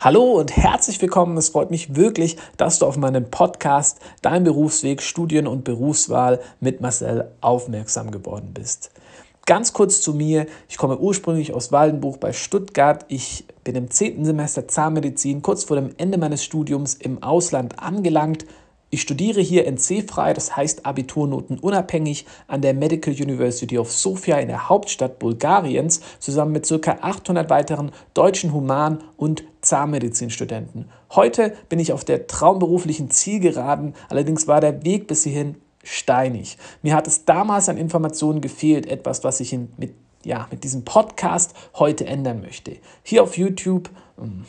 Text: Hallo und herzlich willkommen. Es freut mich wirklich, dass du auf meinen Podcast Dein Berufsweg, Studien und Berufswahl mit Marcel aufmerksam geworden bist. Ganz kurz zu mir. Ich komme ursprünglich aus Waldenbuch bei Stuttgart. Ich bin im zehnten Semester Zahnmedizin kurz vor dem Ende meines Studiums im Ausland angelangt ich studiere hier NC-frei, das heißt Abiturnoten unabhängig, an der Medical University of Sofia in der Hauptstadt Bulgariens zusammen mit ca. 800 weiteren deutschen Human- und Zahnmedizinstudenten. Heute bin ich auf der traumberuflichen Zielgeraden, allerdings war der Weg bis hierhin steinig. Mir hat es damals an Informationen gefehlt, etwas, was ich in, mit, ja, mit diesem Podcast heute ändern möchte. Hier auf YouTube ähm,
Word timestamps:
Hallo 0.00 0.38
und 0.38 0.56
herzlich 0.56 1.02
willkommen. 1.02 1.36
Es 1.38 1.48
freut 1.48 1.72
mich 1.72 1.96
wirklich, 1.96 2.36
dass 2.56 2.78
du 2.78 2.86
auf 2.86 2.96
meinen 2.96 3.32
Podcast 3.32 3.98
Dein 4.22 4.44
Berufsweg, 4.44 5.02
Studien 5.02 5.48
und 5.48 5.64
Berufswahl 5.64 6.38
mit 6.60 6.80
Marcel 6.80 7.32
aufmerksam 7.40 8.12
geworden 8.12 8.50
bist. 8.54 8.92
Ganz 9.44 9.72
kurz 9.72 10.00
zu 10.00 10.14
mir. 10.14 10.46
Ich 10.68 10.76
komme 10.76 10.98
ursprünglich 10.98 11.52
aus 11.52 11.72
Waldenbuch 11.72 12.18
bei 12.18 12.32
Stuttgart. 12.32 13.06
Ich 13.08 13.44
bin 13.64 13.74
im 13.74 13.90
zehnten 13.90 14.24
Semester 14.24 14.68
Zahnmedizin 14.68 15.42
kurz 15.42 15.64
vor 15.64 15.74
dem 15.74 15.90
Ende 15.96 16.16
meines 16.16 16.44
Studiums 16.44 16.94
im 16.94 17.20
Ausland 17.24 17.80
angelangt 17.80 18.44
ich 18.90 19.02
studiere 19.02 19.42
hier 19.42 19.66
NC-frei, 19.66 20.32
das 20.32 20.56
heißt 20.56 20.86
Abiturnoten 20.86 21.58
unabhängig, 21.58 22.24
an 22.46 22.62
der 22.62 22.72
Medical 22.72 23.12
University 23.12 23.76
of 23.76 23.92
Sofia 23.92 24.38
in 24.38 24.48
der 24.48 24.70
Hauptstadt 24.70 25.18
Bulgariens 25.18 26.00
zusammen 26.20 26.52
mit 26.52 26.66
ca. 26.66 26.96
800 27.02 27.50
weiteren 27.50 27.92
deutschen 28.14 28.54
Human- 28.54 29.04
und 29.18 29.44
Zahnmedizinstudenten. 29.68 30.90
Heute 31.10 31.54
bin 31.68 31.78
ich 31.78 31.92
auf 31.92 32.04
der 32.04 32.26
traumberuflichen 32.26 33.10
Zielgeraden, 33.10 33.94
allerdings 34.08 34.46
war 34.48 34.60
der 34.60 34.84
Weg 34.84 35.06
bis 35.06 35.24
hierhin 35.24 35.56
steinig. 35.84 36.58
Mir 36.82 36.94
hat 36.94 37.06
es 37.06 37.24
damals 37.24 37.68
an 37.68 37.76
Informationen 37.76 38.40
gefehlt, 38.40 38.86
etwas, 38.86 39.24
was 39.24 39.40
ich 39.40 39.52
in, 39.52 39.72
mit, 39.76 39.94
ja, 40.24 40.48
mit 40.50 40.64
diesem 40.64 40.84
Podcast 40.84 41.54
heute 41.74 42.06
ändern 42.06 42.40
möchte. 42.40 42.76
Hier 43.02 43.22
auf 43.22 43.36
YouTube 43.36 43.88
ähm, 44.20 44.44